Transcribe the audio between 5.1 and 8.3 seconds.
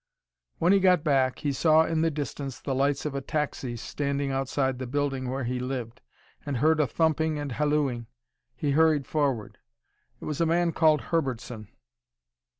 where he lived, and heard a thumping and hallooing.